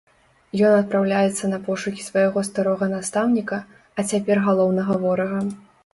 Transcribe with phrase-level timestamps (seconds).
[0.67, 3.57] Ён адпраўляецца на пошукі свайго старога настаўніка,
[3.97, 5.45] а цяпер галоўнага ворага.